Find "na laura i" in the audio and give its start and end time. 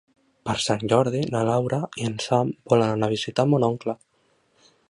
1.35-2.09